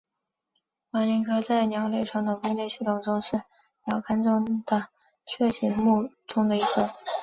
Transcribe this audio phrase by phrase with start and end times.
[0.91, 3.35] 黄鹂科在鸟类传统分类系统中是
[3.85, 4.87] 鸟纲中的
[5.27, 6.89] 雀形目中的一个科。